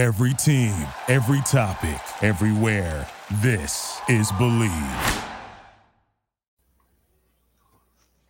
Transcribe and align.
Every 0.00 0.32
team, 0.32 0.74
every 1.08 1.42
topic, 1.42 2.00
everywhere. 2.22 3.06
This 3.42 4.00
is 4.08 4.32
Bleav. 4.32 5.24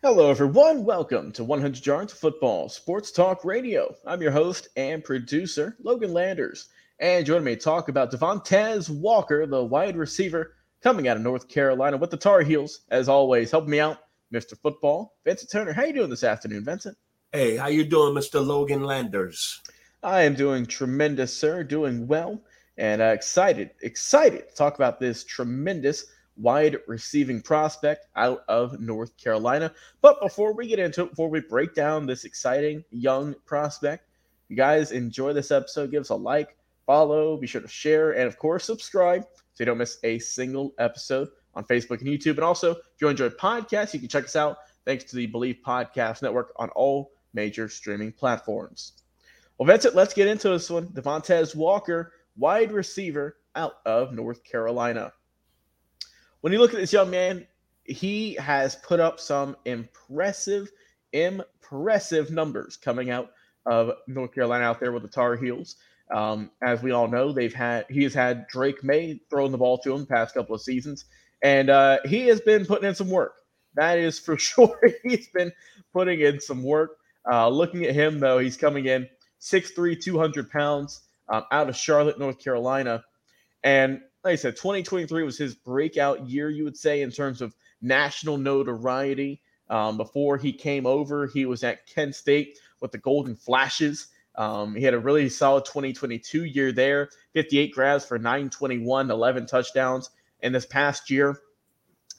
Hello, 0.03 0.29
everyone. 0.29 0.83
Welcome 0.83 1.31
to 1.31 1.45
100 1.45 1.85
Yards 1.85 2.11
Football 2.11 2.67
Sports 2.67 3.09
Talk 3.13 3.45
Radio. 3.45 3.95
I'm 4.05 4.21
your 4.21 4.31
host 4.31 4.67
and 4.75 5.01
producer, 5.01 5.77
Logan 5.81 6.11
Landers. 6.11 6.67
And 6.99 7.25
joining 7.25 7.45
me 7.45 7.55
to 7.55 7.61
talk 7.61 7.87
about 7.87 8.11
Devontez 8.11 8.89
Walker, 8.89 9.47
the 9.47 9.63
wide 9.63 9.95
receiver 9.95 10.55
coming 10.83 11.07
out 11.07 11.15
of 11.15 11.23
North 11.23 11.47
Carolina 11.47 11.95
with 11.95 12.09
the 12.09 12.17
Tar 12.17 12.41
Heels. 12.41 12.81
As 12.89 13.07
always, 13.07 13.49
helping 13.49 13.71
me 13.71 13.79
out, 13.79 13.99
Mr. 14.33 14.59
Football, 14.61 15.15
Vincent 15.23 15.49
Turner. 15.49 15.71
How 15.71 15.85
you 15.85 15.93
doing 15.93 16.09
this 16.09 16.25
afternoon, 16.25 16.65
Vincent? 16.65 16.97
Hey, 17.31 17.55
how 17.55 17.67
you 17.67 17.85
doing, 17.85 18.13
Mr. 18.13 18.45
Logan 18.45 18.83
Landers? 18.83 19.61
I 20.03 20.23
am 20.23 20.33
doing 20.33 20.65
tremendous, 20.65 21.31
sir. 21.31 21.63
Doing 21.63 22.07
well, 22.07 22.41
and 22.75 23.03
uh, 23.03 23.05
excited, 23.05 23.69
excited 23.83 24.49
to 24.49 24.55
talk 24.55 24.73
about 24.73 24.99
this 24.99 25.23
tremendous 25.23 26.05
wide 26.37 26.77
receiving 26.87 27.39
prospect 27.39 28.07
out 28.15 28.43
of 28.47 28.79
North 28.79 29.15
Carolina. 29.17 29.71
But 30.01 30.19
before 30.19 30.53
we 30.53 30.67
get 30.67 30.79
into 30.79 31.03
it, 31.03 31.11
before 31.11 31.29
we 31.29 31.41
break 31.41 31.75
down 31.75 32.07
this 32.07 32.23
exciting 32.23 32.83
young 32.89 33.35
prospect, 33.45 34.07
you 34.49 34.55
guys 34.55 34.91
enjoy 34.91 35.33
this 35.33 35.51
episode, 35.51 35.91
give 35.91 36.01
us 36.01 36.09
a 36.09 36.15
like, 36.15 36.57
follow, 36.87 37.37
be 37.37 37.45
sure 37.45 37.61
to 37.61 37.67
share, 37.67 38.13
and 38.13 38.23
of 38.23 38.39
course, 38.39 38.65
subscribe 38.65 39.21
so 39.53 39.59
you 39.59 39.65
don't 39.65 39.77
miss 39.77 39.99
a 40.03 40.17
single 40.17 40.73
episode 40.79 41.29
on 41.53 41.63
Facebook 41.65 41.99
and 41.99 42.07
YouTube. 42.07 42.37
And 42.37 42.39
also, 42.39 42.71
if 42.71 43.01
you 43.01 43.07
enjoy 43.07 43.29
podcasts, 43.29 43.93
you 43.93 43.99
can 43.99 44.09
check 44.09 44.23
us 44.23 44.35
out 44.35 44.57
thanks 44.83 45.03
to 45.03 45.15
the 45.15 45.27
Bleav 45.27 45.61
Podcast 45.61 46.23
Network 46.23 46.53
on 46.55 46.69
all 46.71 47.11
major 47.35 47.69
streaming 47.69 48.11
platforms. 48.11 48.93
Well, 49.61 49.67
that's 49.67 49.85
it. 49.85 49.93
Let's 49.93 50.15
get 50.15 50.27
into 50.27 50.49
this 50.49 50.71
one. 50.71 50.87
Devontez 50.87 51.55
Walker, 51.55 52.13
wide 52.35 52.71
receiver 52.71 53.37
out 53.55 53.73
of 53.85 54.11
North 54.11 54.43
Carolina. 54.43 55.13
When 56.39 56.51
you 56.51 56.57
look 56.57 56.73
at 56.73 56.79
this 56.79 56.91
young 56.91 57.11
man, 57.11 57.45
he 57.83 58.33
has 58.39 58.77
put 58.77 58.99
up 58.99 59.19
some 59.19 59.55
impressive, 59.65 60.71
impressive 61.13 62.31
numbers 62.31 62.75
coming 62.75 63.11
out 63.11 63.33
of 63.67 63.91
North 64.07 64.33
Carolina 64.33 64.63
out 64.63 64.79
there 64.79 64.93
with 64.93 65.03
the 65.03 65.07
Tar 65.07 65.35
Heels. 65.35 65.75
Um, 66.09 66.49
as 66.63 66.81
we 66.81 66.89
all 66.89 67.07
know, 67.07 67.31
they've 67.31 67.53
had 67.53 67.85
he 67.87 68.01
has 68.01 68.15
had 68.15 68.47
Drake 68.47 68.83
Maye 68.83 69.21
throwing 69.29 69.51
the 69.51 69.59
ball 69.59 69.77
to 69.83 69.93
him 69.93 69.99
the 69.99 70.07
past 70.07 70.33
couple 70.33 70.55
of 70.55 70.61
seasons, 70.61 71.05
and 71.43 71.69
uh, 71.69 71.99
he 72.05 72.25
has 72.29 72.41
been 72.41 72.65
putting 72.65 72.89
in 72.89 72.95
some 72.95 73.11
work. 73.11 73.35
That 73.75 73.99
is 73.99 74.17
for 74.17 74.37
sure. 74.39 74.81
he's 75.03 75.27
been 75.27 75.51
putting 75.93 76.21
in 76.21 76.41
some 76.41 76.63
work. 76.63 76.97
Uh, 77.31 77.47
looking 77.47 77.85
at 77.85 77.93
him 77.93 78.19
though, 78.19 78.39
he's 78.39 78.57
coming 78.57 78.87
in 78.87 79.07
6'3", 79.41 80.01
200 80.01 80.49
pounds, 80.49 81.01
um, 81.29 81.43
out 81.51 81.69
of 81.69 81.75
Charlotte, 81.75 82.19
North 82.19 82.39
Carolina, 82.39 83.03
and 83.63 84.01
like 84.23 84.33
I 84.33 84.35
said, 84.35 84.55
2023 84.55 85.23
was 85.23 85.37
his 85.37 85.55
breakout 85.55 86.29
year, 86.29 86.49
you 86.49 86.63
would 86.63 86.77
say, 86.77 87.01
in 87.01 87.11
terms 87.11 87.41
of 87.41 87.55
national 87.81 88.37
notoriety. 88.37 89.41
Um, 89.69 89.97
before 89.97 90.37
he 90.37 90.51
came 90.51 90.85
over, 90.85 91.27
he 91.27 91.45
was 91.45 91.63
at 91.63 91.87
Kent 91.87 92.15
State 92.15 92.59
with 92.81 92.91
the 92.91 92.97
Golden 92.97 93.35
Flashes. 93.35 94.07
Um, 94.35 94.75
he 94.75 94.83
had 94.83 94.93
a 94.93 94.99
really 94.99 95.27
solid 95.29 95.65
2022 95.65 96.45
year 96.45 96.71
there 96.71 97.09
58 97.33 97.73
grabs 97.73 98.05
for 98.05 98.17
921, 98.17 99.09
11 99.09 99.45
touchdowns. 99.45 100.09
And 100.41 100.53
this 100.53 100.65
past 100.65 101.09
year 101.09 101.39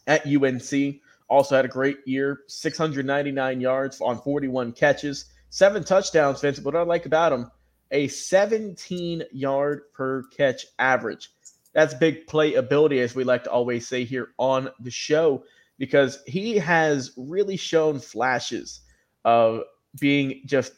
at 0.07 0.27
UNC, 0.27 1.01
also 1.29 1.57
had 1.57 1.65
a 1.65 1.69
great 1.69 1.99
year 2.05 2.41
699 2.47 3.61
yards 3.61 4.01
on 4.01 4.21
41 4.21 4.73
catches, 4.73 5.27
seven 5.53 5.85
touchdowns, 5.85 6.41
Vince. 6.41 6.59
What 6.59 6.75
I 6.75 6.83
like 6.83 7.07
about 7.07 7.33
him, 7.33 7.51
a 7.93 8.09
17 8.09 9.23
yard 9.31 9.83
per 9.93 10.25
catch 10.37 10.67
average. 10.79 11.31
That's 11.75 11.95
big 11.95 12.27
play 12.27 12.55
ability, 12.55 13.01
as 13.01 13.15
we 13.15 13.23
like 13.23 13.45
to 13.45 13.51
always 13.51 13.87
say 13.87 14.05
here 14.05 14.31
on 14.39 14.71
the 14.81 14.91
show, 14.91 15.45
because 15.79 16.19
he 16.27 16.57
has 16.59 17.13
really 17.17 17.57
shown 17.57 18.01
flashes 18.01 18.81
of 19.25 19.63
being 20.01 20.43
just 20.47 20.73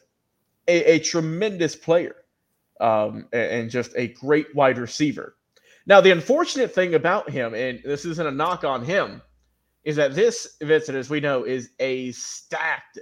a, 0.67 0.95
a 0.95 0.99
tremendous 0.99 1.75
player 1.75 2.15
um, 2.79 3.27
and 3.33 3.69
just 3.69 3.91
a 3.95 4.09
great 4.09 4.53
wide 4.55 4.77
receiver. 4.77 5.35
Now, 5.85 6.01
the 6.01 6.11
unfortunate 6.11 6.73
thing 6.73 6.95
about 6.95 7.29
him, 7.29 7.53
and 7.53 7.79
this 7.83 8.05
isn't 8.05 8.27
a 8.27 8.31
knock 8.31 8.63
on 8.63 8.83
him, 8.83 9.21
is 9.83 9.95
that 9.97 10.15
this 10.15 10.57
Vincent, 10.61 10.97
as 10.97 11.09
we 11.09 11.19
know, 11.19 11.43
is 11.43 11.69
a 11.79 12.11
stacked 12.11 12.99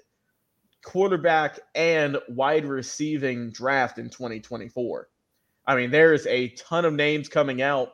quarterback 0.84 1.60
and 1.76 2.18
wide 2.30 2.66
receiving 2.66 3.50
draft 3.52 3.98
in 3.98 4.10
2024. 4.10 5.10
I 5.66 5.76
mean, 5.76 5.92
there's 5.92 6.28
a 6.28 6.50
ton 6.50 6.86
of 6.86 6.94
names 6.94 7.30
coming 7.30 7.62
out, 7.62 7.94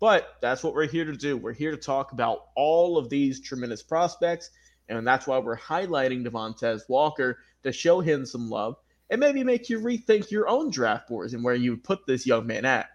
but 0.00 0.36
that's 0.40 0.64
what 0.64 0.74
we're 0.74 0.88
here 0.88 1.04
to 1.04 1.16
do. 1.16 1.36
We're 1.36 1.52
here 1.52 1.70
to 1.70 1.76
talk 1.76 2.12
about 2.12 2.46
all 2.56 2.96
of 2.96 3.10
these 3.10 3.40
tremendous 3.40 3.82
prospects, 3.82 4.50
and 4.88 5.06
that's 5.06 5.26
why 5.26 5.38
we're 5.38 5.58
highlighting 5.58 6.26
Devontez 6.26 6.88
Walker 6.88 7.38
to 7.62 7.72
show 7.72 8.00
him 8.00 8.24
some 8.26 8.48
love 8.48 8.76
and 9.10 9.20
maybe 9.20 9.44
make 9.44 9.68
you 9.68 9.78
rethink 9.78 10.30
your 10.30 10.48
own 10.48 10.70
draft 10.70 11.08
boards 11.08 11.34
and 11.34 11.44
where 11.44 11.54
you 11.54 11.72
would 11.72 11.84
put 11.84 12.06
this 12.06 12.26
young 12.26 12.46
man 12.46 12.64
at. 12.64 12.88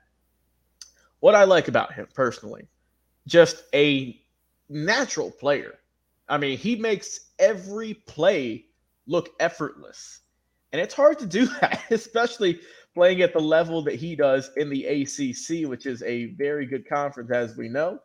What 1.19 1.35
I 1.35 1.43
like 1.43 1.67
about 1.67 1.93
him 1.93 2.07
personally, 2.13 2.67
just 3.27 3.63
a 3.73 4.19
natural 4.67 5.31
player. 5.31 5.75
I 6.27 6.37
mean, 6.37 6.57
he 6.57 6.75
makes 6.75 7.31
every 7.39 7.93
play 7.93 8.65
look 9.07 9.29
effortless. 9.39 10.21
And 10.71 10.81
it's 10.81 10.93
hard 10.93 11.19
to 11.19 11.25
do 11.25 11.45
that, 11.61 11.83
especially 11.89 12.59
playing 12.93 13.21
at 13.21 13.33
the 13.33 13.39
level 13.39 13.83
that 13.83 13.95
he 13.95 14.15
does 14.15 14.51
in 14.57 14.69
the 14.69 14.85
ACC, 14.85 15.69
which 15.69 15.85
is 15.85 16.03
a 16.03 16.25
very 16.33 16.65
good 16.65 16.87
conference, 16.87 17.31
as 17.31 17.55
we 17.55 17.69
know. 17.69 17.99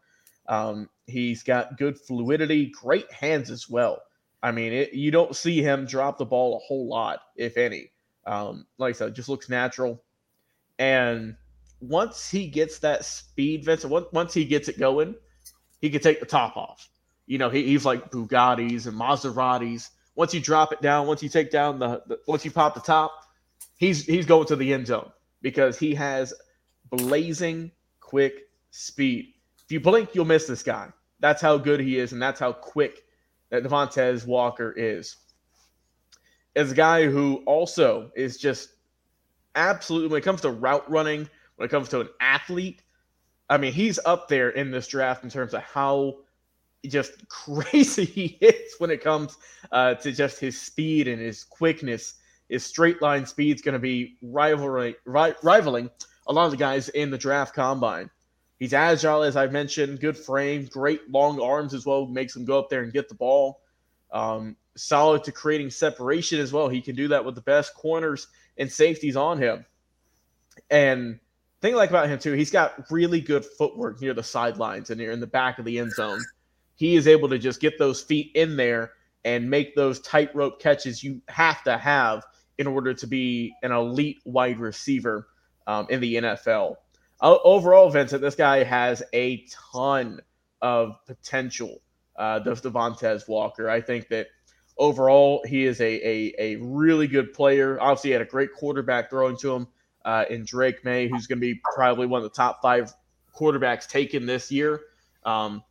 Um, 0.48 0.88
he's 1.06 1.42
got 1.42 1.78
good 1.78 1.98
fluidity, 1.98 2.66
great 2.66 3.10
hands 3.12 3.50
as 3.50 3.68
well. 3.68 4.02
I 4.42 4.50
mean, 4.50 4.72
it, 4.72 4.92
you 4.92 5.10
don't 5.10 5.36
see 5.36 5.62
him 5.62 5.86
drop 5.86 6.18
the 6.18 6.24
ball 6.24 6.56
a 6.56 6.66
whole 6.66 6.88
lot, 6.88 7.20
if 7.36 7.56
any. 7.56 7.90
Um, 8.26 8.66
like 8.78 8.94
I 8.94 8.98
said, 8.98 9.14
just 9.14 9.28
looks 9.28 9.48
natural. 9.48 10.02
And 10.78 11.36
once 11.80 12.30
he 12.30 12.48
gets 12.48 12.78
that 12.80 13.04
speed, 13.04 13.64
Vincent, 13.64 14.12
once 14.12 14.34
he 14.34 14.44
gets 14.44 14.68
it 14.68 14.78
going, 14.78 15.14
he 15.80 15.90
can 15.90 16.00
take 16.00 16.20
the 16.20 16.26
top 16.26 16.56
off. 16.56 16.88
You 17.26 17.38
know, 17.38 17.50
he, 17.50 17.64
he's 17.64 17.84
like 17.84 18.10
Bugattis 18.10 18.86
and 18.86 18.98
Maseratis. 18.98 19.90
Once 20.14 20.34
you 20.34 20.40
drop 20.40 20.72
it 20.72 20.82
down, 20.82 21.06
once 21.06 21.22
you 21.22 21.28
take 21.28 21.50
down 21.50 21.78
the, 21.78 22.02
the 22.06 22.18
once 22.26 22.44
you 22.44 22.50
pop 22.50 22.74
the 22.74 22.80
top, 22.80 23.12
he's 23.76 24.04
he's 24.04 24.26
going 24.26 24.46
to 24.46 24.56
the 24.56 24.72
end 24.72 24.86
zone 24.86 25.10
because 25.40 25.78
he 25.78 25.94
has 25.94 26.34
blazing 26.90 27.70
quick 28.00 28.48
speed. 28.70 29.34
If 29.64 29.72
you 29.72 29.80
blink, 29.80 30.14
you'll 30.14 30.24
miss 30.24 30.46
this 30.46 30.62
guy. 30.62 30.88
That's 31.20 31.40
how 31.40 31.56
good 31.56 31.80
he 31.80 31.98
is, 31.98 32.12
and 32.12 32.20
that's 32.20 32.40
how 32.40 32.52
quick 32.52 33.04
that 33.50 33.62
Devontez 33.62 34.26
Walker 34.26 34.72
is 34.76 35.16
is 36.54 36.72
a 36.72 36.74
guy 36.74 37.06
who 37.06 37.42
also 37.46 38.10
is 38.14 38.36
just 38.36 38.70
absolutely 39.54 40.08
when 40.08 40.18
it 40.18 40.24
comes 40.24 40.42
to 40.42 40.50
route 40.50 40.88
running, 40.90 41.28
when 41.56 41.66
it 41.66 41.70
comes 41.70 41.88
to 41.90 42.00
an 42.00 42.08
athlete, 42.20 42.82
I 43.48 43.58
mean, 43.58 43.72
he's 43.72 43.98
up 44.04 44.28
there 44.28 44.50
in 44.50 44.70
this 44.70 44.88
draft 44.88 45.24
in 45.24 45.30
terms 45.30 45.54
of 45.54 45.62
how 45.62 46.18
just 46.88 47.26
crazy 47.28 48.04
he 48.04 48.24
is 48.40 48.74
when 48.78 48.90
it 48.90 49.02
comes 49.02 49.36
uh, 49.70 49.94
to 49.94 50.12
just 50.12 50.38
his 50.40 50.60
speed 50.60 51.08
and 51.08 51.20
his 51.20 51.44
quickness. 51.44 52.14
His 52.48 52.64
straight 52.64 53.00
line 53.00 53.24
speed 53.24 53.56
is 53.56 53.62
going 53.62 53.74
to 53.74 53.78
be 53.78 54.18
rivaling, 54.20 54.94
rivaling 55.06 55.90
a 56.26 56.32
lot 56.32 56.46
of 56.46 56.50
the 56.50 56.56
guys 56.56 56.88
in 56.90 57.10
the 57.10 57.18
draft 57.18 57.54
combine. 57.54 58.10
He's 58.58 58.74
agile, 58.74 59.22
as 59.22 59.36
I 59.36 59.46
mentioned, 59.48 60.00
good 60.00 60.16
frame, 60.16 60.66
great 60.66 61.10
long 61.10 61.40
arms 61.40 61.74
as 61.74 61.84
well, 61.84 62.06
makes 62.06 62.36
him 62.36 62.44
go 62.44 62.58
up 62.58 62.70
there 62.70 62.82
and 62.82 62.92
get 62.92 63.08
the 63.08 63.14
ball. 63.14 63.60
Um, 64.12 64.56
solid 64.76 65.24
to 65.24 65.32
creating 65.32 65.70
separation 65.70 66.38
as 66.38 66.52
well. 66.52 66.68
He 66.68 66.80
can 66.80 66.94
do 66.94 67.08
that 67.08 67.24
with 67.24 67.34
the 67.34 67.40
best 67.40 67.74
corners 67.74 68.28
and 68.56 68.70
safeties 68.70 69.16
on 69.16 69.38
him. 69.38 69.64
And 70.70 71.18
thing 71.60 71.74
I 71.74 71.76
like 71.76 71.90
about 71.90 72.08
him 72.08 72.18
too, 72.18 72.32
he's 72.32 72.50
got 72.50 72.90
really 72.90 73.20
good 73.20 73.44
footwork 73.44 74.00
near 74.00 74.14
the 74.14 74.22
sidelines 74.22 74.90
and 74.90 75.00
near 75.00 75.12
in 75.12 75.20
the 75.20 75.26
back 75.26 75.58
of 75.58 75.64
the 75.64 75.78
end 75.78 75.92
zone. 75.92 76.20
He 76.82 76.96
is 76.96 77.06
able 77.06 77.28
to 77.28 77.38
just 77.38 77.60
get 77.60 77.78
those 77.78 78.02
feet 78.02 78.32
in 78.34 78.56
there 78.56 78.90
and 79.24 79.48
make 79.48 79.76
those 79.76 80.00
tightrope 80.00 80.60
catches 80.60 81.00
you 81.00 81.22
have 81.28 81.62
to 81.62 81.78
have 81.78 82.24
in 82.58 82.66
order 82.66 82.92
to 82.92 83.06
be 83.06 83.54
an 83.62 83.70
elite 83.70 84.18
wide 84.24 84.58
receiver 84.58 85.28
um, 85.68 85.86
in 85.90 86.00
the 86.00 86.16
NFL. 86.16 86.74
Uh, 87.20 87.36
overall, 87.44 87.88
Vincent, 87.88 88.20
this 88.20 88.34
guy 88.34 88.64
has 88.64 89.00
a 89.12 89.46
ton 89.72 90.22
of 90.60 90.96
potential. 91.06 91.80
Uh, 92.16 92.40
does 92.40 92.60
Devontez 92.60 93.28
Walker? 93.28 93.70
I 93.70 93.80
think 93.80 94.08
that 94.08 94.26
overall, 94.76 95.44
he 95.46 95.64
is 95.64 95.80
a, 95.80 95.84
a, 95.84 96.34
a 96.36 96.56
really 96.56 97.06
good 97.06 97.32
player. 97.32 97.80
Obviously, 97.80 98.10
he 98.10 98.14
had 98.14 98.22
a 98.22 98.24
great 98.24 98.52
quarterback 98.54 99.08
throwing 99.08 99.36
to 99.36 99.54
him 99.54 99.68
uh, 100.04 100.24
in 100.28 100.44
Drake 100.44 100.84
Maye, 100.84 101.06
who's 101.06 101.28
going 101.28 101.38
to 101.38 101.40
be 101.40 101.60
probably 101.76 102.08
one 102.08 102.18
of 102.18 102.24
the 102.24 102.36
top 102.36 102.60
five 102.60 102.92
quarterbacks 103.32 103.86
taken 103.86 104.26
this 104.26 104.50
year. 104.50 104.80
Um, 105.24 105.62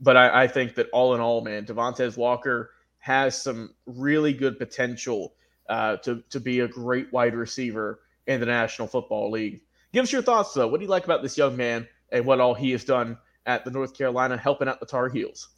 but 0.00 0.16
I, 0.16 0.44
I, 0.44 0.46
think 0.46 0.74
that 0.76 0.88
all 0.92 1.14
in 1.14 1.20
all, 1.20 1.40
man, 1.42 1.64
Devontez 1.64 2.16
Walker 2.16 2.70
has 2.98 3.40
some 3.40 3.74
really 3.86 4.32
good 4.32 4.58
potential 4.58 5.34
uh, 5.68 5.96
to, 5.98 6.22
to 6.30 6.40
be 6.40 6.60
a 6.60 6.68
great 6.68 7.12
wide 7.12 7.34
receiver 7.34 8.00
in 8.26 8.40
the 8.40 8.46
National 8.46 8.88
Football 8.88 9.30
League. 9.30 9.62
Give 9.92 10.02
us 10.02 10.12
your 10.12 10.22
thoughts, 10.22 10.52
though. 10.54 10.68
What 10.68 10.78
do 10.78 10.84
you 10.84 10.90
like 10.90 11.04
about 11.04 11.22
this 11.22 11.36
young 11.36 11.56
man 11.56 11.86
and 12.12 12.24
what 12.24 12.40
all 12.40 12.54
he 12.54 12.70
has 12.72 12.84
done 12.84 13.18
at 13.46 13.64
the 13.64 13.70
North 13.70 13.96
Carolina, 13.96 14.36
helping 14.36 14.68
out 14.68 14.80
the 14.80 14.86
Tar 14.86 15.08
Heels? 15.08 15.48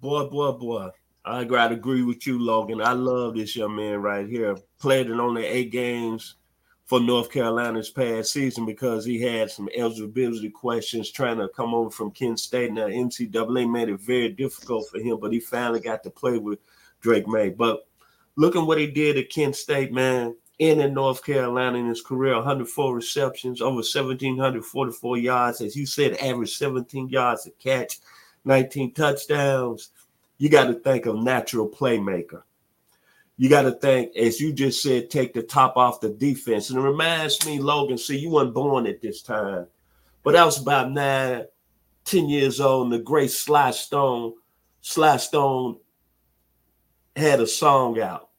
Boy, 0.00 0.28
boy, 0.28 0.52
boy. 0.52 0.88
I 1.24 1.44
gotta 1.44 1.74
agree 1.74 2.02
with 2.02 2.26
you, 2.26 2.38
Logan. 2.38 2.82
I 2.82 2.92
love 2.92 3.34
this 3.34 3.56
young 3.56 3.76
man 3.76 4.02
right 4.02 4.28
here. 4.28 4.56
Played 4.78 5.10
in 5.10 5.20
only 5.20 5.46
eight 5.46 5.72
games 5.72 6.36
for 6.84 7.00
North 7.00 7.30
Carolina's 7.30 7.90
past 7.90 8.32
season 8.32 8.66
because 8.66 9.04
he 9.04 9.20
had 9.20 9.50
some 9.50 9.68
eligibility 9.74 10.50
questions 10.50 11.10
trying 11.10 11.38
to 11.38 11.48
come 11.48 11.72
over 11.74 11.90
from 11.90 12.10
Kent 12.10 12.40
State. 12.40 12.72
Now 12.72 12.86
NCAA 12.86 13.70
made 13.70 13.88
it 13.88 14.00
very 14.00 14.28
difficult 14.28 14.88
for 14.90 14.98
him, 14.98 15.18
but 15.18 15.32
he 15.32 15.40
finally 15.40 15.80
got 15.80 16.02
to 16.02 16.10
play 16.10 16.38
with 16.38 16.58
Drake 17.00 17.26
Maye. 17.26 17.50
But 17.50 17.86
looking 18.36 18.66
what 18.66 18.78
he 18.78 18.86
did 18.86 19.16
at 19.16 19.30
Kent 19.30 19.56
State, 19.56 19.92
man, 19.92 20.36
in 20.58 20.80
in 20.80 20.94
North 20.94 21.24
Carolina 21.24 21.78
in 21.78 21.88
his 21.88 22.02
career, 22.02 22.34
104 22.34 22.94
receptions, 22.94 23.60
over 23.60 23.76
1,744 23.76 25.18
yards. 25.18 25.60
As 25.60 25.74
you 25.74 25.86
said, 25.86 26.16
average 26.18 26.56
17 26.56 27.08
yards 27.08 27.46
a 27.46 27.50
catch, 27.52 27.98
19 28.44 28.94
touchdowns. 28.94 29.90
You 30.38 30.48
got 30.48 30.66
to 30.66 30.74
think 30.74 31.06
of 31.06 31.16
natural 31.16 31.68
playmaker. 31.68 32.42
You 33.36 33.48
got 33.48 33.62
to 33.62 33.72
think, 33.72 34.16
as 34.16 34.40
you 34.40 34.52
just 34.52 34.82
said, 34.82 35.10
take 35.10 35.34
the 35.34 35.42
top 35.42 35.76
off 35.76 36.00
the 36.00 36.10
defense. 36.10 36.70
And 36.70 36.78
it 36.78 36.82
reminds 36.82 37.44
me, 37.44 37.58
Logan, 37.58 37.98
see, 37.98 38.18
you 38.18 38.30
weren't 38.30 38.54
born 38.54 38.86
at 38.86 39.00
this 39.00 39.22
time, 39.22 39.66
but 40.22 40.36
I 40.36 40.44
was 40.44 40.60
about 40.60 40.92
nine, 40.92 41.44
10 42.04 42.28
years 42.28 42.60
old, 42.60 42.86
and 42.86 42.92
the 42.92 42.98
great 43.00 43.30
Sly 43.30 43.72
Stone, 43.72 44.34
Sly 44.82 45.16
Stone 45.16 45.78
had 47.16 47.40
a 47.40 47.46
song 47.46 48.00
out 48.00 48.30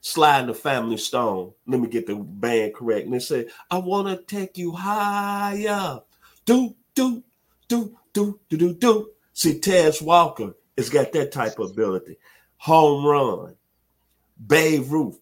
Sly 0.00 0.38
and 0.38 0.48
the 0.48 0.54
family 0.54 0.96
stone. 0.96 1.52
Let 1.66 1.80
me 1.80 1.88
get 1.88 2.06
the 2.06 2.16
band 2.16 2.74
correct. 2.74 3.04
And 3.04 3.14
they 3.14 3.18
said, 3.18 3.48
I 3.70 3.78
want 3.78 4.08
to 4.08 4.24
take 4.24 4.56
you 4.56 4.72
higher. 4.72 6.00
Do, 6.46 6.74
do, 6.94 7.22
do, 7.68 7.96
do, 8.12 8.40
do, 8.48 8.58
do, 8.58 8.74
do. 8.74 9.10
See, 9.34 9.60
Tez 9.60 10.00
Walker 10.00 10.54
has 10.76 10.88
got 10.88 11.12
that 11.12 11.32
type 11.32 11.58
of 11.58 11.72
ability. 11.72 12.16
Home 12.58 13.04
run, 13.04 13.54
Babe 14.46 14.90
Ruth, 14.90 15.20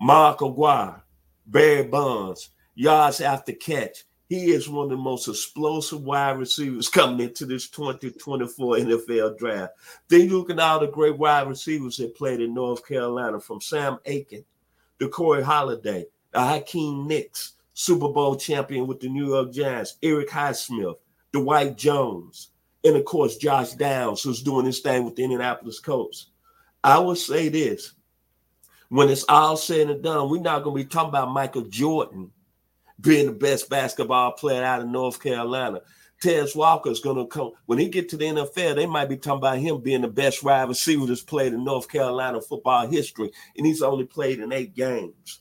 Mark 0.00 0.38
McGwire, 0.38 1.02
Barry 1.46 1.84
Bonds, 1.84 2.50
yards 2.74 3.20
after 3.20 3.52
catch, 3.52 4.04
he 4.28 4.52
is 4.52 4.68
one 4.68 4.84
of 4.84 4.90
the 4.90 4.96
most 4.96 5.28
explosive 5.28 6.02
wide 6.02 6.38
receivers 6.38 6.88
coming 6.90 7.20
into 7.20 7.44
this 7.46 7.68
2024 7.68 8.76
NFL 8.76 9.38
draft. 9.38 9.72
Then 10.08 10.22
you 10.22 10.38
look 10.38 10.50
at 10.50 10.60
all 10.60 10.80
the 10.80 10.86
great 10.86 11.18
wide 11.18 11.48
receivers 11.48 11.96
that 11.96 12.16
played 12.16 12.40
in 12.40 12.54
North 12.54 12.86
Carolina, 12.86 13.40
from 13.40 13.60
Sam 13.60 13.98
Aiken 14.06 14.44
to 15.00 15.08
Corey 15.08 15.42
Holliday, 15.42 16.06
to 16.32 16.40
Hakeem 16.40 17.08
Nicks, 17.08 17.54
Super 17.74 18.08
Bowl 18.08 18.36
champion 18.36 18.86
with 18.86 19.00
the 19.00 19.08
New 19.08 19.28
York 19.28 19.52
Giants, 19.52 19.96
Eric 20.02 20.28
Highsmith, 20.28 20.96
Dwight 21.32 21.76
Jones, 21.76 22.50
and 22.84 22.96
of 22.96 23.04
course 23.04 23.36
Josh 23.36 23.72
Downs, 23.72 24.22
who's 24.22 24.42
doing 24.42 24.64
this 24.64 24.80
thing 24.80 25.04
with 25.04 25.16
the 25.16 25.24
Indianapolis 25.24 25.80
Colts. 25.80 26.26
I 26.84 26.98
will 26.98 27.16
say 27.16 27.48
this: 27.48 27.94
when 28.90 29.08
it's 29.08 29.24
all 29.28 29.56
said 29.56 29.88
and 29.88 30.02
done, 30.02 30.28
we're 30.28 30.40
not 30.40 30.62
going 30.62 30.76
to 30.76 30.84
be 30.84 30.88
talking 30.88 31.08
about 31.08 31.30
Michael 31.30 31.62
Jordan 31.62 32.30
being 33.00 33.26
the 33.26 33.32
best 33.32 33.70
basketball 33.70 34.32
player 34.32 34.62
out 34.62 34.82
of 34.82 34.88
North 34.88 35.22
Carolina. 35.22 35.80
Tez 36.20 36.54
Walker 36.54 36.90
is 36.90 37.00
going 37.00 37.16
to 37.16 37.26
come 37.26 37.52
when 37.64 37.78
he 37.78 37.88
get 37.88 38.08
to 38.10 38.16
the 38.16 38.26
NFL. 38.26 38.74
They 38.74 38.86
might 38.86 39.08
be 39.08 39.16
talking 39.16 39.38
about 39.38 39.58
him 39.58 39.80
being 39.80 40.02
the 40.02 40.08
best 40.08 40.42
wide 40.42 40.68
receiver 40.68 41.06
that's 41.06 41.22
played 41.22 41.54
in 41.54 41.64
North 41.64 41.88
Carolina 41.88 42.40
football 42.42 42.88
history, 42.88 43.30
and 43.56 43.64
he's 43.64 43.80
only 43.80 44.04
played 44.04 44.40
in 44.40 44.52
eight 44.52 44.74
games. 44.74 45.40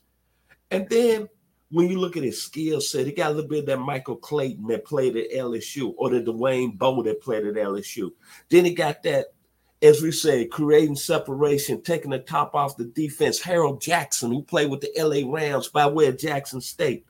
And 0.72 0.88
then 0.88 1.28
when 1.72 1.90
you 1.90 2.00
look 2.00 2.18
at 2.18 2.24
his 2.24 2.42
skill 2.42 2.80
set, 2.80 3.08
he 3.08 3.12
got 3.12 3.32
a 3.32 3.34
little 3.34 3.50
bit 3.50 3.60
of 3.60 3.66
that 3.66 3.80
Michael 3.80 4.16
Clayton 4.16 4.68
that 4.68 4.86
played 4.86 5.18
at 5.18 5.32
LSU, 5.32 5.94
or 5.98 6.12
the 6.12 6.22
Dwayne 6.22 6.78
Bowe 6.78 7.04
that 7.04 7.22
played 7.22 7.46
at 7.46 7.56
LSU. 7.56 8.12
Then 8.50 8.64
he 8.64 8.74
got 8.74 9.04
that, 9.04 9.34
as 9.82 10.02
we 10.02 10.12
say, 10.12 10.46
creating 10.46 10.96
separation, 10.96 11.82
taking 11.82 12.12
the 12.12 12.20
top 12.20 12.54
off 12.54 12.78
the 12.78 12.86
defense. 12.86 13.42
Harold 13.42 13.82
Jackson, 13.82 14.32
who 14.32 14.44
played 14.44 14.70
with 14.70 14.82
the 14.82 14.92
LA 14.98 15.32
Rams 15.32 15.70
by 15.70 15.88
way 15.88 16.08
of 16.08 16.18
Jackson 16.18 16.60
State 16.62 17.06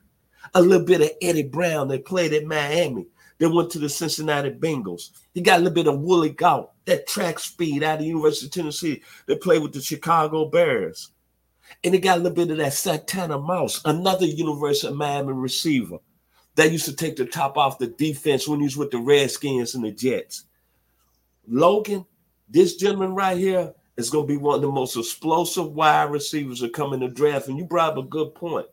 a 0.54 0.62
little 0.62 0.84
bit 0.84 1.00
of 1.00 1.10
Eddie 1.22 1.44
Brown 1.44 1.88
that 1.88 2.04
played 2.04 2.32
at 2.32 2.44
Miami. 2.44 3.06
They 3.38 3.46
went 3.46 3.70
to 3.70 3.78
the 3.78 3.88
Cincinnati 3.88 4.50
Bengals. 4.50 5.10
He 5.32 5.40
got 5.40 5.56
a 5.56 5.62
little 5.62 5.74
bit 5.74 5.86
of 5.86 6.00
Willie 6.00 6.30
Gault, 6.30 6.72
that 6.84 7.06
track 7.06 7.38
speed 7.38 7.82
out 7.82 7.94
of 7.94 8.00
the 8.00 8.06
University 8.06 8.46
of 8.46 8.52
Tennessee 8.52 9.02
that 9.26 9.40
played 9.40 9.62
with 9.62 9.72
the 9.72 9.80
Chicago 9.80 10.46
Bears. 10.46 11.10
And 11.84 11.94
he 11.94 12.00
got 12.00 12.18
a 12.18 12.22
little 12.22 12.34
bit 12.34 12.50
of 12.50 12.58
that 12.58 12.74
Santana 12.74 13.38
Moss, 13.38 13.80
another 13.84 14.26
University 14.26 14.88
of 14.88 14.96
Miami 14.96 15.32
receiver 15.32 15.98
that 16.56 16.72
used 16.72 16.84
to 16.86 16.94
take 16.94 17.16
the 17.16 17.24
top 17.24 17.56
off 17.56 17.78
the 17.78 17.86
defense 17.86 18.46
when 18.46 18.58
he 18.58 18.64
was 18.64 18.76
with 18.76 18.90
the 18.90 18.98
Redskins 18.98 19.74
and 19.74 19.84
the 19.84 19.92
Jets. 19.92 20.44
Logan, 21.46 22.04
this 22.50 22.76
gentleman 22.76 23.14
right 23.14 23.38
here 23.38 23.72
is 23.96 24.10
going 24.10 24.26
to 24.26 24.32
be 24.32 24.36
one 24.36 24.56
of 24.56 24.62
the 24.62 24.70
most 24.70 24.96
explosive 24.96 25.72
wide 25.72 26.10
receivers 26.10 26.60
that 26.60 26.72
come 26.72 26.92
in 26.92 27.00
the 27.00 27.08
draft. 27.08 27.48
And 27.48 27.56
you 27.56 27.64
brought 27.64 27.92
up 27.92 28.04
a 28.04 28.08
good 28.08 28.34
point 28.34 28.66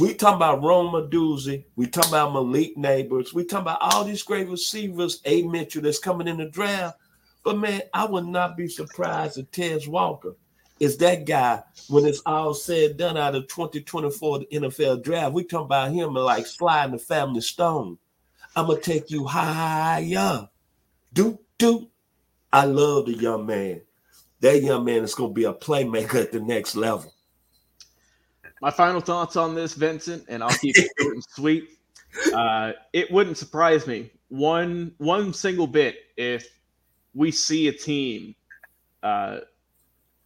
we 0.00 0.14
talk 0.14 0.36
about 0.36 0.62
Rome 0.62 0.94
Odunze. 0.94 1.64
We 1.76 1.86
talk 1.86 2.08
about 2.08 2.32
Malik 2.32 2.76
Nabers. 2.76 3.32
We 3.32 3.44
talk 3.44 3.62
about 3.62 3.78
all 3.80 4.04
these 4.04 4.22
great 4.22 4.48
receivers, 4.48 5.20
A. 5.24 5.42
Mitchell 5.42 5.82
that's 5.82 5.98
coming 5.98 6.28
in 6.28 6.38
the 6.38 6.46
draft. 6.46 6.98
But 7.44 7.58
man, 7.58 7.82
I 7.92 8.06
would 8.06 8.26
not 8.26 8.56
be 8.56 8.68
surprised 8.68 9.38
if 9.38 9.50
Tez 9.50 9.88
Walker 9.88 10.34
is 10.80 10.96
that 10.98 11.26
guy 11.26 11.62
when 11.88 12.06
it's 12.06 12.22
all 12.24 12.54
said 12.54 12.96
done 12.96 13.16
out 13.16 13.34
of 13.34 13.48
2024 13.48 14.40
NFL 14.52 15.02
draft. 15.02 15.34
We 15.34 15.44
talk 15.44 15.66
about 15.66 15.92
him 15.92 16.14
like 16.14 16.46
Sly 16.46 16.84
and 16.84 16.94
the 16.94 16.98
family 16.98 17.40
stone. 17.40 17.98
I'm 18.56 18.66
gonna 18.66 18.80
take 18.80 19.10
you 19.10 19.24
higher. 19.24 20.48
Do 21.12 21.38
do. 21.58 21.88
I 22.52 22.64
love 22.66 23.06
the 23.06 23.14
young 23.14 23.46
man. 23.46 23.82
That 24.40 24.62
young 24.62 24.84
man 24.84 25.04
is 25.04 25.14
gonna 25.14 25.32
be 25.32 25.44
a 25.44 25.52
playmaker 25.52 26.16
at 26.16 26.32
the 26.32 26.40
next 26.40 26.74
level 26.74 27.12
my 28.62 28.70
final 28.70 29.00
thoughts 29.00 29.34
on 29.34 29.56
this, 29.56 29.74
Vincent, 29.74 30.24
and 30.28 30.42
I'll 30.42 30.50
keep 30.50 30.78
it 30.78 30.88
short 30.98 31.14
and 31.14 31.24
sweet. 31.28 31.68
Uh, 32.32 32.72
it 32.92 33.10
wouldn't 33.10 33.36
surprise 33.36 33.86
me 33.86 34.10
one 34.28 34.94
one 34.98 35.34
single 35.34 35.66
bit 35.66 35.96
if 36.16 36.46
we 37.12 37.32
see 37.32 37.66
a 37.66 37.72
team. 37.72 38.36
Uh, 39.02 39.40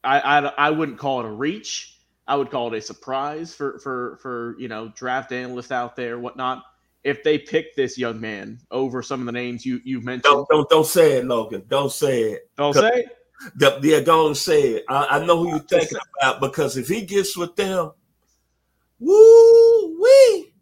I, 0.05 0.21
I 0.21 0.39
I 0.41 0.71
wouldn't 0.71 0.99
call 0.99 1.21
it 1.21 1.27
a 1.27 1.31
reach. 1.31 1.99
I 2.29 2.37
would 2.37 2.51
call 2.51 2.73
it 2.75 2.77
a 2.77 2.83
surprise 2.83 3.55
for 3.55 3.79
for 3.79 4.19
for 4.21 4.55
you 4.59 4.69
know 4.69 4.93
draft 4.95 5.33
analysts 5.33 5.73
out 5.73 5.97
there, 5.97 6.19
whatnot. 6.19 6.63
If 7.07 7.23
they 7.23 7.39
pick 7.39 7.77
this 7.77 7.97
young 7.97 8.21
man 8.21 8.59
over 8.71 9.01
some 9.01 9.21
of 9.21 9.27
the 9.27 9.33
names 9.33 9.65
you 9.65 9.81
you've 9.85 10.05
mentioned, 10.05 10.25
don't 10.25 10.49
don't, 10.49 10.69
don't 10.69 10.87
say 10.87 11.19
it, 11.19 11.25
Logan. 11.25 11.63
Don't 11.69 11.93
say 11.93 12.23
it. 12.33 12.51
Don't 12.57 12.75
say 12.75 12.89
it. 12.89 13.07
The, 13.55 13.79
yeah, 13.83 14.01
don't 14.01 14.37
say 14.37 14.63
it. 14.63 14.85
I, 14.89 15.07
I 15.07 15.25
know 15.25 15.39
who 15.39 15.51
you're 15.51 15.59
thinking 15.61 15.99
about 16.21 16.41
because 16.41 16.77
if 16.77 16.89
he 16.89 17.03
gets 17.03 17.37
with 17.37 17.55
them, 17.55 17.93
Woo 18.99 20.03
wee! 20.03 20.53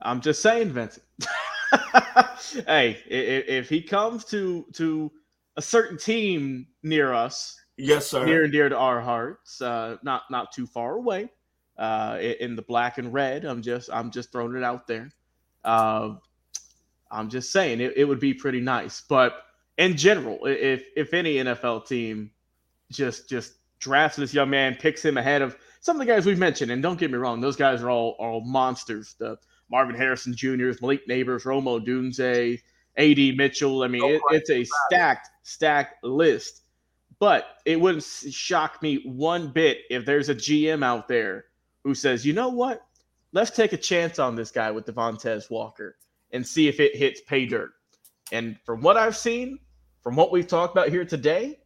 I'm 0.00 0.20
just 0.20 0.40
saying, 0.40 0.70
Vincent. 0.70 1.04
hey, 2.66 2.98
if, 3.08 3.48
if, 3.48 3.68
he 3.68 3.82
comes 3.82 4.24
to 4.26 4.64
to 4.74 5.10
a 5.56 5.62
certain 5.62 5.98
team 5.98 6.66
near 6.82 7.12
us, 7.12 7.60
yes, 7.76 8.06
sir, 8.06 8.24
near 8.24 8.44
and 8.44 8.52
dear 8.52 8.68
to 8.68 8.76
our 8.76 9.00
hearts, 9.00 9.60
uh, 9.60 9.96
not 10.02 10.22
not 10.30 10.52
too 10.52 10.66
far 10.66 10.94
away, 10.94 11.28
uh, 11.78 12.18
in 12.40 12.54
the 12.54 12.62
black 12.62 12.98
and 12.98 13.12
red. 13.12 13.44
I'm 13.44 13.62
just 13.62 13.90
I'm 13.92 14.10
just 14.10 14.30
throwing 14.30 14.56
it 14.56 14.62
out 14.62 14.86
there. 14.86 15.10
Uh, 15.66 16.14
I'm 17.10 17.28
just 17.28 17.52
saying 17.52 17.80
it, 17.80 17.94
it 17.96 18.04
would 18.04 18.20
be 18.20 18.32
pretty 18.32 18.60
nice, 18.60 19.02
but 19.02 19.42
in 19.78 19.96
general, 19.96 20.38
if 20.46 20.84
if 20.96 21.12
any 21.12 21.34
NFL 21.34 21.86
team 21.86 22.30
just 22.90 23.28
just 23.28 23.54
drafts 23.78 24.16
this 24.16 24.32
young 24.32 24.50
man, 24.50 24.76
picks 24.76 25.04
him 25.04 25.18
ahead 25.18 25.42
of 25.42 25.56
some 25.80 25.96
of 26.00 26.06
the 26.06 26.10
guys 26.10 26.24
we've 26.24 26.38
mentioned, 26.38 26.70
and 26.70 26.82
don't 26.82 26.98
get 26.98 27.10
me 27.10 27.18
wrong, 27.18 27.40
those 27.40 27.56
guys 27.56 27.82
are 27.82 27.90
all 27.90 28.16
all 28.18 28.40
monsters. 28.40 29.14
The 29.18 29.36
Marvin 29.70 29.96
Harrison 29.96 30.34
Jr.'s, 30.34 30.80
Malik 30.80 31.06
Nabers, 31.08 31.44
Rome 31.44 31.64
Odunze, 31.64 32.60
A.D. 32.96 33.32
Mitchell. 33.32 33.82
I 33.82 33.88
mean, 33.88 34.04
it, 34.04 34.20
it's 34.30 34.50
a 34.50 34.64
stacked, 34.64 35.28
stacked 35.42 36.04
list. 36.04 36.62
But 37.18 37.46
it 37.64 37.80
wouldn't 37.80 38.04
shock 38.04 38.82
me 38.82 39.02
one 39.04 39.48
bit 39.50 39.78
if 39.88 40.04
there's 40.04 40.28
a 40.28 40.34
GM 40.34 40.84
out 40.84 41.08
there 41.08 41.46
who 41.82 41.94
says, 41.94 42.26
you 42.26 42.34
know 42.34 42.48
what? 42.48 42.85
Let's 43.36 43.50
take 43.50 43.74
a 43.74 43.76
chance 43.76 44.18
on 44.18 44.34
this 44.34 44.50
guy 44.50 44.70
with 44.70 44.86
Devontez 44.86 45.50
Walker 45.50 45.98
and 46.30 46.46
see 46.46 46.68
if 46.68 46.80
it 46.80 46.96
hits 46.96 47.20
pay 47.20 47.44
dirt. 47.44 47.72
And 48.32 48.56
from 48.64 48.80
what 48.80 48.96
I've 48.96 49.14
seen, 49.14 49.58
from 50.02 50.16
what 50.16 50.32
we've 50.32 50.46
talked 50.46 50.74
about 50.74 50.88
here 50.88 51.04
today, 51.04 51.58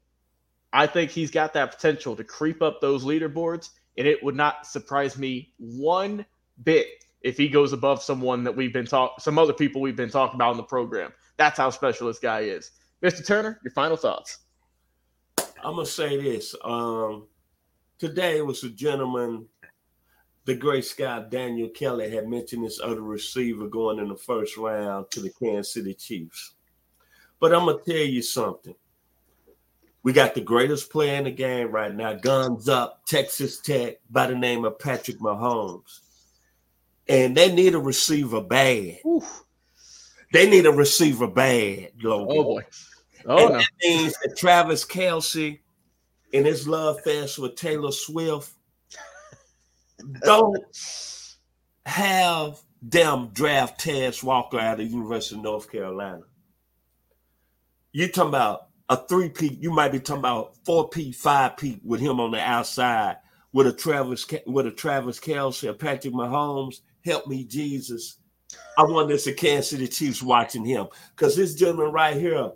I 0.73 0.89
think 0.89 1.13
he's 1.13 1.31
got 1.31 1.53
that 1.53 1.71
potential 1.71 2.17
to 2.17 2.25
creep 2.25 2.61
up 2.61 2.81
those 2.81 3.05
leaderboards 3.05 3.71
and 3.97 4.09
it 4.09 4.21
would 4.21 4.35
not 4.35 4.67
surprise 4.67 5.17
me 5.17 5.53
one 5.59 6.27
bit 6.65 6.89
if 7.23 7.37
he 7.37 7.49
goes 7.49 7.73
above 7.73 8.03
someone 8.03 8.43
that 8.43 8.57
we've 8.57 8.73
been 8.73 8.85
talking, 8.85 9.15
some 9.21 9.39
other 9.39 9.53
people 9.53 9.81
we've 9.81 9.95
been 9.95 10.11
talking 10.11 10.35
about 10.35 10.51
in 10.51 10.57
the 10.57 10.65
program. 10.65 11.13
That's 11.37 11.59
how 11.59 11.71
special 11.71 12.09
this 12.09 12.19
guy 12.19 12.41
is. 12.41 12.73
Mr. 13.01 13.25
Turner, 13.25 13.61
your 13.63 13.71
final 13.71 13.97
thoughts. 13.97 14.39
I'm 15.63 15.77
gonna 15.77 15.87
say 15.87 16.21
this. 16.21 16.53
Um, 16.65 17.29
today 18.01 18.43
was 18.43 18.65
a 18.65 18.71
gentleman 18.71 19.47
the 20.45 20.55
great 20.55 20.85
scout 20.85 21.31
Daniel 21.31 21.69
Kelly 21.69 22.11
had 22.11 22.29
mentioned 22.29 22.65
this 22.65 22.81
other 22.81 23.03
receiver 23.03 23.69
going 23.69 23.99
in 23.99 24.09
the 24.09 24.17
first 24.17 24.57
round 24.57 25.11
to 25.11 25.21
the 25.21 25.31
Kansas 25.31 25.75
City 25.75 25.95
Chiefs. 25.95 26.55
But 27.39 27.55
I'm 27.55 27.67
gonna 27.67 27.79
tell 27.79 27.97
you 27.97 28.23
something. 28.23 28.75
We 30.03 30.13
got 30.13 30.35
the 30.35 30.41
greatest 30.41 30.91
player 30.91 31.17
in 31.17 31.25
the 31.25 31.31
game 31.31 31.71
right 31.71 31.95
now, 31.95 32.15
guns 32.15 32.69
up, 32.69 33.05
Texas 33.07 33.61
Tech, 33.61 33.97
by 34.09 34.27
the 34.27 34.35
name 34.35 34.65
of 34.65 34.79
Patrick 34.79 35.19
Mahomes. 35.19 36.01
And 37.07 37.37
they 37.37 37.53
need 37.53 37.75
a 37.75 37.79
receiver 37.79 38.41
bad. 38.41 38.99
Oof. 39.07 39.45
They 40.33 40.49
need 40.49 40.65
a 40.65 40.73
receiver 40.73 41.27
bad, 41.27 41.91
Logan. 42.03 42.37
Oh 42.39 42.45
boy. 42.45 42.63
Oh 43.27 43.39
and 43.39 43.53
no. 43.53 43.59
That 43.59 43.69
means 43.83 44.15
that 44.23 44.37
Travis 44.39 44.87
Kelce 44.87 45.59
in 46.33 46.45
his 46.45 46.67
love 46.67 47.01
fest 47.03 47.39
with 47.39 47.57
Taylor 47.57 47.93
Swift 47.93 48.53
don't 50.23 50.59
have 51.87 52.61
them 52.83 53.31
draft 53.33 53.81
Tez 53.81 54.23
Walker 54.23 54.59
out 54.59 54.81
of 54.81 54.87
the 54.87 54.93
University 54.93 55.37
of 55.37 55.43
North 55.43 55.71
Carolina. 55.71 56.23
You're 57.93 58.09
talking 58.09 58.29
about 58.29 58.69
a 58.89 58.97
three 58.97 59.29
P? 59.29 59.59
You 59.61 59.71
might 59.71 59.93
be 59.93 60.01
talking 60.01 60.21
about 60.21 60.57
four 60.65 60.89
P, 60.89 61.13
five 61.13 61.57
P 61.57 61.81
with 61.85 62.01
him 62.01 62.21
on 62.21 62.31
the 62.31 62.41
outside 62.41 63.17
with 63.53 63.67
a 63.67 63.73
Travis 63.73 64.27
with 64.47 64.67
a 64.67 64.71
Travis 64.71 65.21
Kelce, 65.21 65.69
a 65.69 65.75
Patrick 65.75 66.15
Mahomes. 66.15 66.81
Help 67.05 67.27
me, 67.27 67.45
Jesus. 67.45 68.19
I 68.77 68.83
want 68.83 69.09
this 69.09 69.25
the 69.25 69.33
Kansas 69.33 69.71
City 69.71 69.89
Chiefs 69.89 70.23
watching 70.23 70.65
him 70.65 70.89
because 71.15 71.37
this 71.37 71.55
gentleman 71.55 71.93
right 71.93 72.17
here 72.17 72.51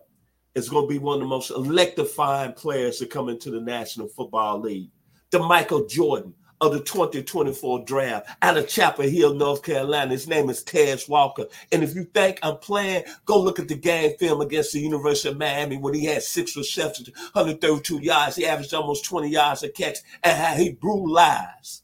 is 0.55 0.69
going 0.69 0.85
to 0.85 0.93
be 0.93 0.99
one 0.99 1.17
of 1.17 1.21
the 1.21 1.27
most 1.27 1.51
electrifying 1.51 2.53
players 2.53 2.99
to 2.99 3.07
come 3.07 3.29
into 3.29 3.51
the 3.51 3.61
National 3.61 4.09
Football 4.09 4.61
League. 4.61 4.91
The 5.31 5.41
Michael 5.41 5.87
Jordan 5.87 6.35
of 6.65 6.73
the 6.73 6.81
2024 6.81 7.85
draft 7.85 8.29
out 8.43 8.57
of 8.57 8.69
Chapel 8.69 9.05
Hill, 9.05 9.35
North 9.35 9.63
Carolina. 9.63 10.11
His 10.11 10.27
name 10.27 10.49
is 10.51 10.63
Tez 10.63 11.09
Walker. 11.09 11.47
And 11.73 11.83
if 11.83 11.95
you 11.95 12.05
think 12.05 12.39
I'm 12.43 12.57
playing, 12.59 13.05
go 13.25 13.41
look 13.41 13.59
at 13.59 13.69
the 13.69 13.77
game 13.77 14.17
film 14.19 14.41
against 14.41 14.73
the 14.73 14.81
University 14.81 15.29
of 15.29 15.39
Miami 15.39 15.77
when 15.77 15.95
he 15.95 16.05
had 16.07 16.23
six 16.23 16.57
receptions, 16.57 17.11
132 17.33 17.99
yards. 17.99 18.37
He 18.37 18.47
averaged 18.47 18.75
almost 18.75 19.05
20 19.05 19.29
yards 19.29 19.63
a 19.63 19.69
catch 19.69 19.99
and 20.23 20.37
how 20.37 20.55
he 20.55 20.73
brutalized 20.73 21.83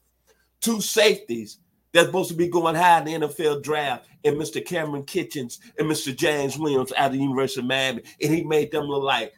two 0.60 0.80
safeties 0.80 1.58
that's 1.92 2.06
supposed 2.06 2.30
to 2.30 2.36
be 2.36 2.48
going 2.48 2.74
high 2.74 2.98
in 3.00 3.04
the 3.20 3.28
NFL 3.28 3.62
draft 3.62 4.06
and 4.24 4.36
Mr. 4.36 4.64
Kamren 4.64 5.04
Kinchens 5.04 5.58
and 5.78 5.88
Mr. 5.88 6.14
James 6.14 6.58
Williams 6.58 6.92
out 6.96 7.06
of 7.06 7.12
the 7.12 7.18
University 7.18 7.60
of 7.60 7.66
Miami. 7.66 8.02
And 8.22 8.34
he 8.34 8.44
made 8.44 8.70
them 8.70 8.84
look 8.84 9.02
like, 9.02 9.32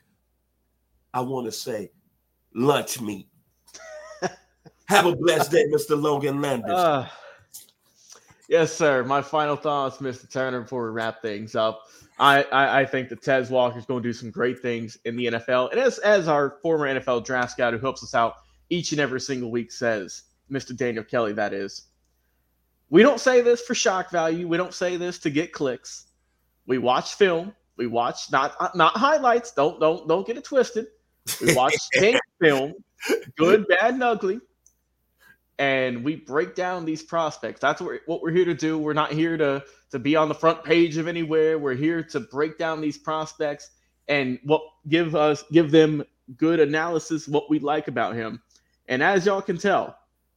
I 1.15 1.21
want 1.21 1.47
to 1.47 1.53
say, 1.53 1.91
lunch 2.55 3.01
meat. 3.01 3.29
Have 4.93 5.07
a 5.07 5.17
blessed 5.17 5.51
day, 5.51 5.65
Mr. 5.69 6.01
Logan 6.01 6.43
Landers. 6.43 6.71
Uh, 6.71 7.09
yes, 8.47 8.75
sir. 8.75 9.03
My 9.05 9.23
final 9.23 9.57
thoughts, 9.57 9.99
Mr. 9.99 10.31
Turner, 10.31 10.61
before 10.61 10.85
we 10.85 10.91
wrap 10.91 11.23
things 11.23 11.55
up. 11.57 11.85
I, 12.19 12.43
I, 12.45 12.81
I 12.81 12.85
think 12.85 13.09
that 13.09 13.23
Tez 13.23 13.49
Walker 13.49 13.79
is 13.79 13.87
going 13.87 14.03
to 14.03 14.09
do 14.09 14.13
some 14.13 14.31
great 14.31 14.61
things 14.61 14.99
in 15.07 15.17
the 15.17 15.27
NFL. 15.27 15.71
And 15.71 15.81
as, 15.81 15.99
as 16.01 16.29
our 16.29 16.59
former 16.61 16.87
NFL 16.87 17.25
draft 17.25 17.53
scout 17.53 17.73
who 17.73 17.79
helps 17.79 18.03
us 18.03 18.15
out 18.15 18.35
each 18.69 18.93
and 18.93 19.01
every 19.01 19.21
single 19.21 19.51
week 19.51 19.73
says, 19.73 20.25
Mr. 20.51 20.77
Daniel 20.77 21.05
Kelly, 21.05 21.33
that 21.33 21.55
is, 21.55 21.87
we 22.91 23.03
don't 23.03 23.19
say 23.19 23.41
this 23.41 23.63
for 23.63 23.75
shock 23.75 24.11
value. 24.11 24.47
We 24.47 24.59
don't 24.59 24.75
say 24.75 24.99
this 24.99 25.19
to 25.21 25.31
get 25.31 25.53
clicks. 25.53 26.09
We 26.67 26.77
watch 26.77 27.15
film. 27.15 27.55
We 27.79 27.87
watch 27.87 28.31
not 28.31 28.55
not 28.77 28.95
highlights. 28.95 29.53
Don't 29.53 29.81
don't 29.81 30.07
don't 30.07 30.27
get 30.27 30.37
it 30.37 30.45
twisted. 30.45 30.89
We 31.41 31.55
watch 31.55 31.75
film, 32.41 32.75
good, 33.39 33.67
bad, 33.67 33.95
and 33.95 34.03
ugly 34.03 34.41
and 35.59 36.05
we 36.05 36.17
break 36.17 36.55
down 36.55 36.85
these 36.85 37.03
prospects. 37.03 37.61
That's 37.61 37.81
what 37.81 38.23
we're, 38.23 38.33
here 38.33 38.45
to 38.45 38.55
do. 38.55 38.79
We're 38.79 38.93
not 38.93 39.13
here 39.13 39.37
to 39.37 39.63
to 39.91 39.99
be 39.99 40.17
on 40.17 40.29
the 40.29 40.35
front 40.35 40.65
page 40.65 40.97
of 40.97 41.07
anywhere. 41.07 41.59
We're 41.59 41.75
here 41.75 42.03
to 42.03 42.21
break 42.21 42.59
down 42.59 42.81
these 42.81 42.97
prospects 42.97 43.71
and 44.09 44.39
what 44.45 44.63
give 44.89 45.15
us 45.15 45.45
give 45.53 45.71
them 45.71 46.05
good 46.37 46.61
analysis 46.61 47.29
what 47.29 47.51
we 47.51 47.59
like 47.59 47.89
about 47.89 48.15
him. 48.15 48.43
And 48.89 49.03
as 49.03 49.27
y'all 49.27 49.43
can 49.43 49.59
tell, 49.59 49.97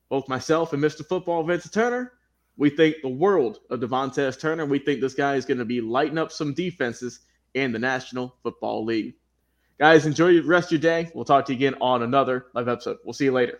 both 0.09 0.27
myself 0.27 0.73
and 0.73 0.83
Mr. 0.83 1.05
Football 1.05 1.43
Vincent 1.43 1.73
Turner, 1.73 2.13
we 2.57 2.69
think 2.69 2.97
the 3.01 3.09
world 3.09 3.59
of 3.69 3.79
Devontez 3.79 4.39
Turner. 4.39 4.65
We 4.65 4.79
think 4.79 5.01
this 5.01 5.13
guy 5.13 5.35
is 5.35 5.45
going 5.45 5.57
to 5.57 5.65
be 5.65 5.81
lighting 5.81 6.17
up 6.17 6.31
some 6.31 6.53
defenses 6.53 7.21
in 7.53 7.71
the 7.71 7.79
National 7.79 8.35
Football 8.43 8.85
League. 8.85 9.15
Guys, 9.79 10.05
enjoy 10.05 10.33
the 10.33 10.41
rest 10.41 10.67
of 10.67 10.71
your 10.73 10.81
day. 10.81 11.11
We'll 11.13 11.25
talk 11.25 11.45
to 11.45 11.53
you 11.53 11.57
again 11.57 11.75
on 11.81 12.03
another 12.03 12.47
live 12.53 12.67
episode. 12.67 12.97
We'll 13.03 13.13
see 13.13 13.25
you 13.25 13.33
later. 13.33 13.59